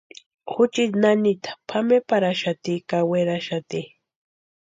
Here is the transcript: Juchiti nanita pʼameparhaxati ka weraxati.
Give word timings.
Juchiti 0.53 0.99
nanita 1.01 1.51
pʼameparhaxati 1.67 2.73
ka 2.89 2.97
weraxati. 3.09 3.81